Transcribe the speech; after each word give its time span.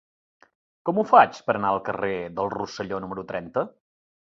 Com 0.89 1.01
ho 1.01 1.03
faig 1.11 1.43
per 1.51 1.57
anar 1.59 1.75
al 1.75 1.85
carrer 1.91 2.13
del 2.41 2.53
Rosselló 2.59 3.05
número 3.07 3.31
trenta? 3.35 3.71